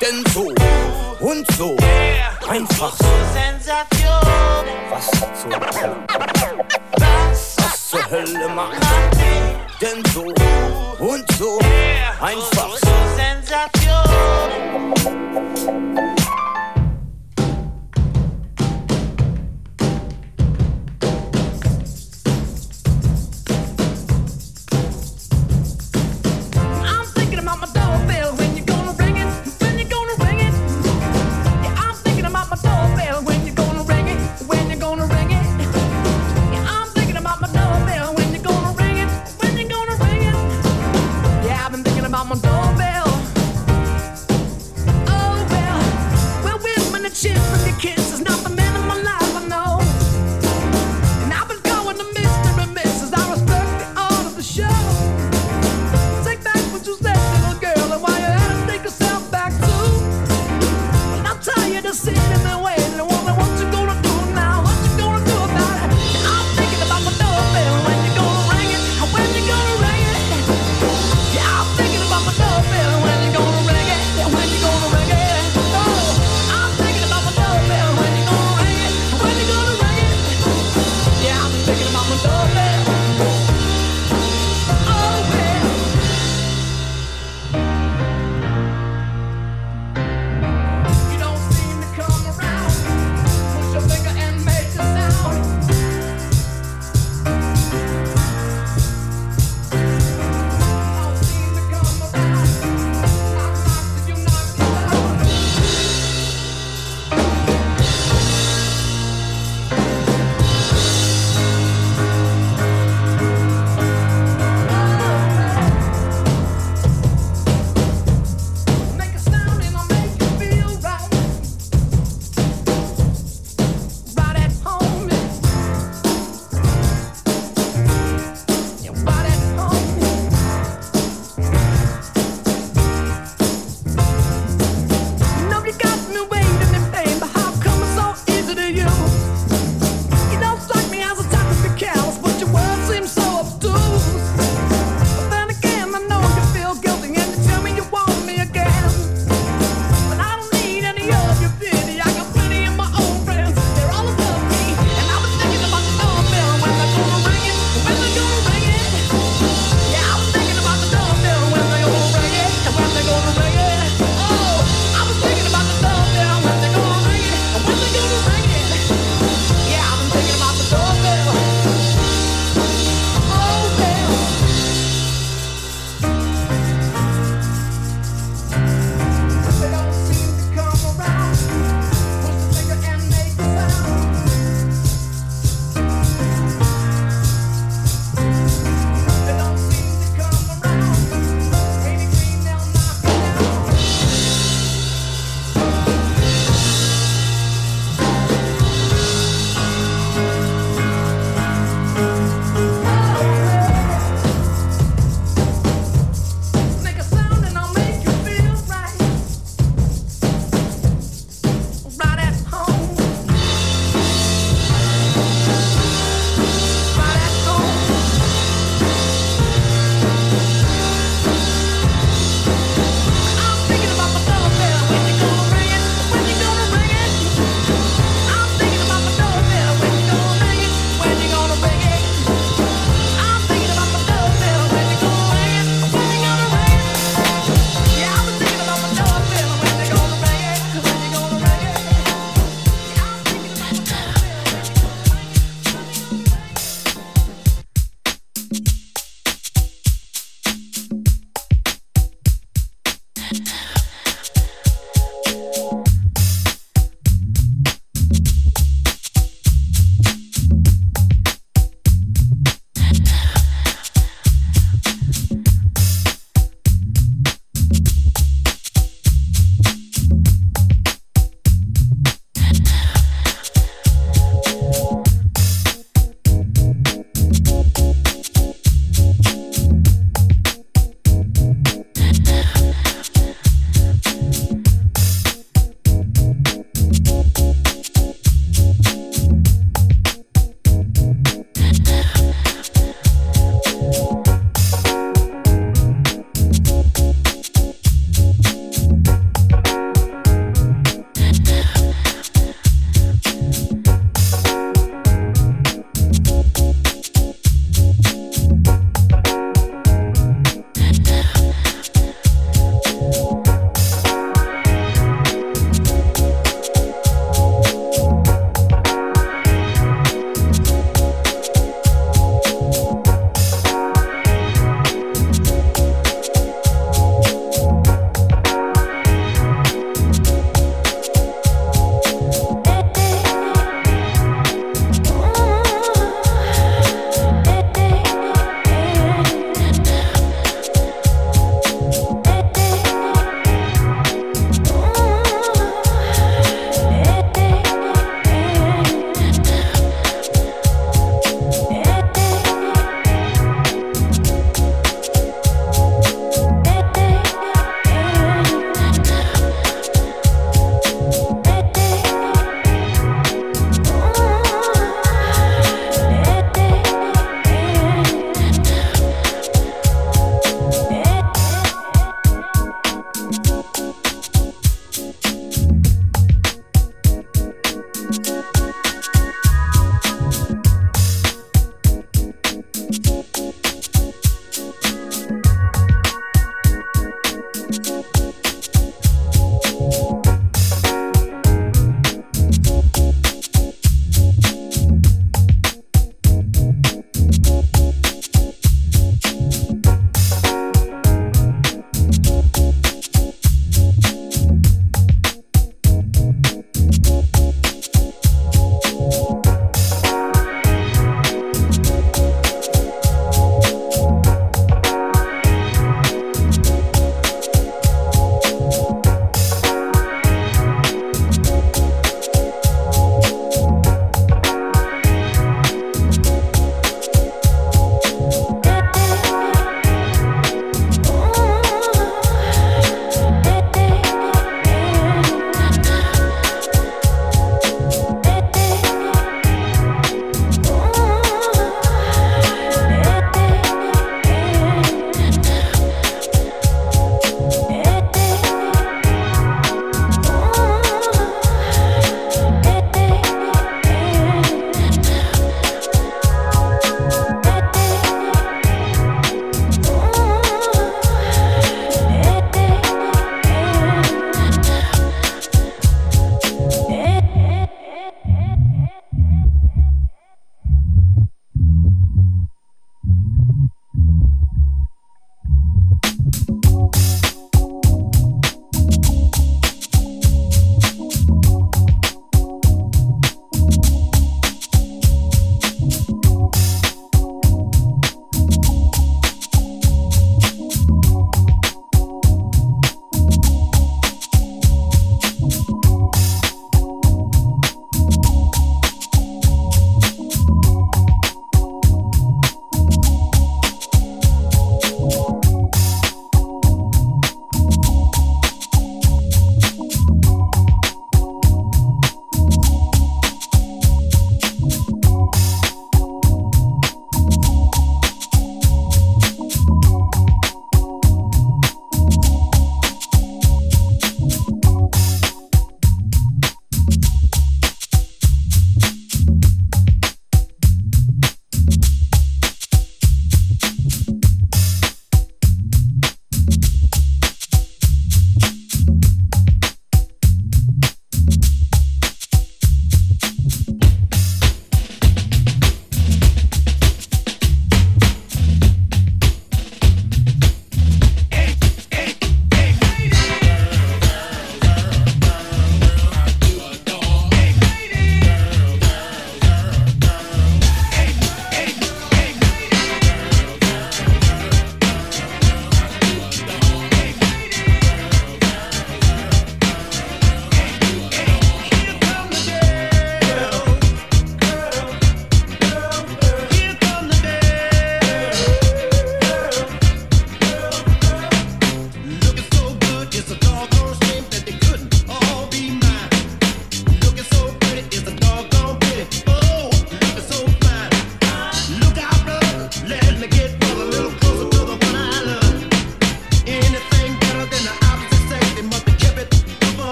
Denn 0.00 0.24
so 0.32 0.52
und 1.20 1.50
so 1.52 1.76
einfach 2.48 2.92
so. 2.96 3.04
Was 4.90 5.10
zur 5.10 5.52
Hölle? 5.52 5.96
Was 6.96 7.88
zur 7.88 8.10
Hölle 8.10 8.48
macht? 8.48 8.76
Denn 9.80 10.02
so 10.12 10.24
und 10.98 11.32
so 11.38 11.58
einfach 12.20 12.76
so. 12.76 12.90
I'm 15.70 16.09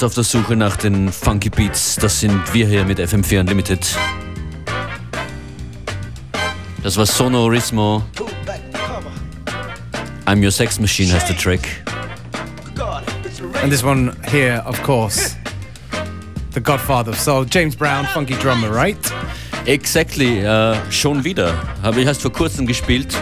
Hits 0.00 0.04
auf 0.04 0.14
der 0.14 0.24
Suche 0.24 0.56
nach 0.56 0.76
den 0.78 1.12
Funky 1.12 1.50
Beats. 1.50 1.96
Das 1.96 2.20
sind 2.20 2.54
wir 2.54 2.66
hier 2.66 2.86
mit 2.86 2.98
FM4 2.98 3.40
Unlimited. 3.40 3.86
Das 6.82 6.96
war 6.96 7.04
Sono 7.04 7.44
Rismo. 7.44 8.02
I'm 10.24 10.42
Your 10.42 10.50
Sex 10.50 10.80
Machine 10.80 11.12
heißt 11.12 11.28
der 11.28 11.36
Track. 11.36 11.60
And 13.62 13.70
this 13.70 13.84
one 13.84 14.16
here, 14.22 14.62
of 14.64 14.82
course. 14.82 15.36
The 16.54 16.62
Godfather 16.62 17.10
of 17.10 17.20
Soul, 17.20 17.44
James 17.50 17.76
Brown, 17.76 18.06
Funky 18.06 18.36
Drummer, 18.36 18.74
right? 18.74 18.96
Exactly, 19.66 20.46
uh, 20.46 20.76
schon 20.90 21.22
wieder. 21.24 21.52
Habe 21.82 22.00
ich 22.00 22.06
erst 22.06 22.22
vor 22.22 22.32
kurzem 22.32 22.66
gespielt. 22.66 23.14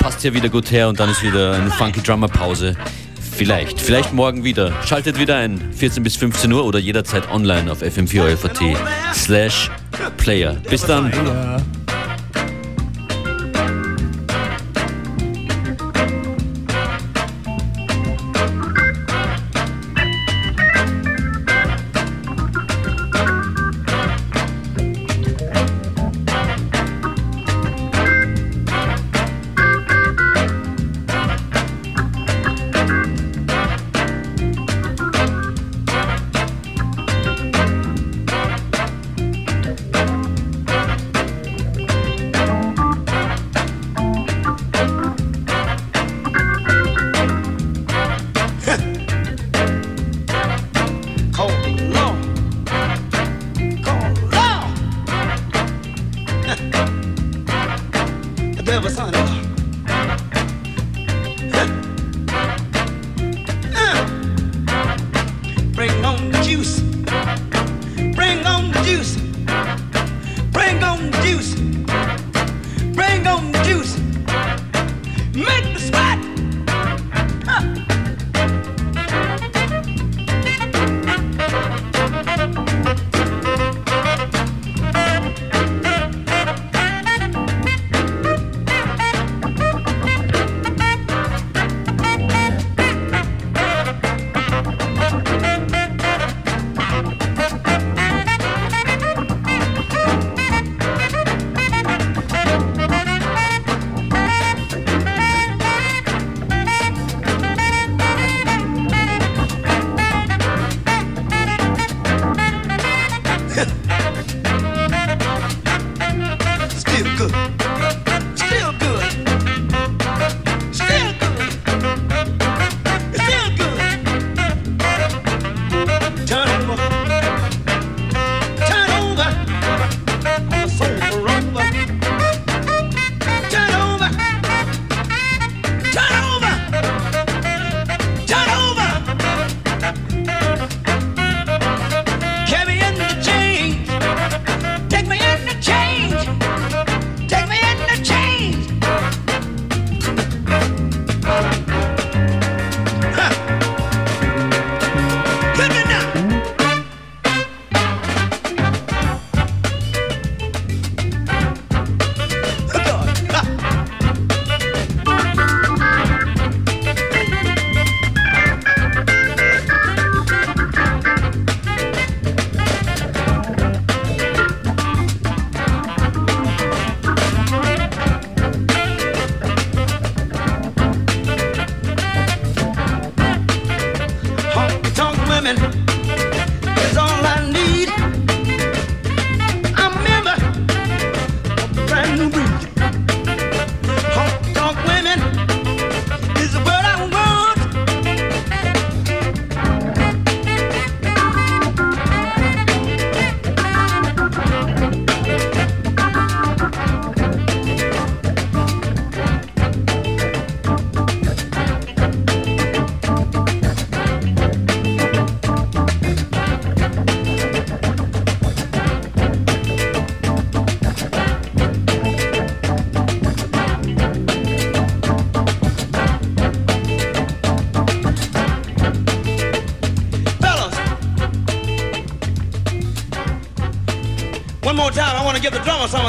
Passt 0.00 0.22
hier 0.22 0.34
wieder 0.34 0.48
gut 0.48 0.68
her 0.72 0.88
und 0.88 0.98
dann 0.98 1.10
ist 1.10 1.22
wieder 1.22 1.52
eine 1.54 1.70
Funky 1.70 2.02
Drummer 2.02 2.26
Pause. 2.26 2.76
Vielleicht, 3.34 3.80
vielleicht 3.80 4.12
morgen 4.12 4.44
wieder. 4.44 4.72
Schaltet 4.84 5.18
wieder 5.18 5.36
ein, 5.36 5.60
14 5.74 6.02
bis 6.02 6.16
15 6.16 6.52
Uhr 6.52 6.64
oder 6.64 6.78
jederzeit 6.78 7.30
online 7.30 7.70
auf 7.70 7.82
fm4 7.82 8.76
slash 9.14 9.70
player. 10.16 10.56
Bis 10.68 10.82
dann. 10.82 11.10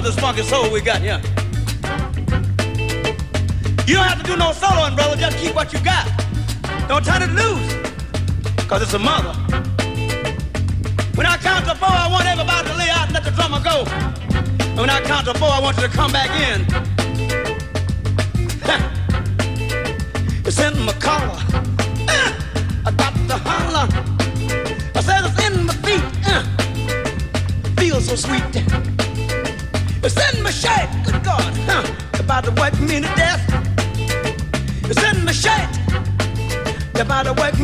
Of 0.06 0.16
this 0.16 0.22
funky 0.22 0.44
soul 0.44 0.70
we 0.70 0.82
got 0.82 1.02
here. 1.02 1.22
You 3.88 3.96
don't 3.96 4.08
have 4.08 4.22
to 4.22 4.26
do 4.26 4.36
no 4.36 4.52
soloing, 4.52 4.96
brother. 4.96 5.16
Just 5.16 5.38
keep 5.38 5.56
what 5.56 5.72
you 5.72 5.80
got. 5.80 6.08
Don't 6.88 7.06
turn 7.06 7.22
it 7.22 7.32
loose, 7.32 7.74
because 8.56 8.82
it's 8.82 8.94
a 8.94 9.00
mother. 9.00 9.34
When 11.16 11.26
I 11.26 11.38
count 11.38 11.66
to 11.66 11.76
four, 11.76 11.90
I 11.90 12.10
want 12.12 12.26
everybody 12.26 12.70
to 12.70 12.76
lay 12.76 12.90
out 12.90 13.06
and 13.06 13.14
let 13.14 13.24
the 13.24 13.32
drummer 13.32 13.62
go. 13.62 13.86
And 14.72 14.80
when 14.80 14.90
I 14.90 15.02
count 15.02 15.26
to 15.28 15.34
four, 15.36 15.50
I 15.50 15.60
want 15.60 15.78
you 15.78 15.84
to 15.84 15.90
come 15.90 16.12
back 16.12 16.32
in. 16.32 16.66
it's 20.46 20.60
in 20.60 20.80
my 20.86 20.94
collar. 20.94 21.63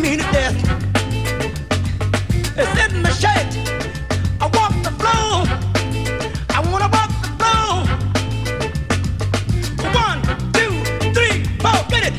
Me 0.09 0.17
to 0.17 0.23
death. 0.31 0.55
It's 2.57 2.75
in 2.83 3.01
my 3.03 3.11
shirt, 3.11 3.55
I 4.41 4.43
walk 4.55 4.73
the 4.81 4.89
floor, 4.97 5.45
I 6.49 6.59
wanna 6.71 6.89
walk 6.95 7.11
the 7.21 7.29
floor. 7.37 7.73
One, 9.93 10.19
two, 10.57 10.73
three, 11.13 11.37
four, 11.61 11.79
get 11.91 12.03
it. 12.09 12.15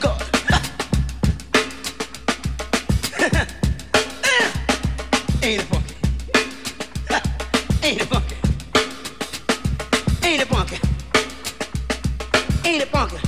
God, 0.00 0.22
Ain't 5.42 5.62
it 5.62 5.68
funky? 5.72 5.94
Ain't 7.82 8.00
it 8.02 8.08
funky? 8.08 8.36
Ain't 10.26 10.42
it 10.42 10.48
funky? 10.48 10.78
Ain't 12.68 12.82
it 12.82 12.88
funky? 12.88 13.27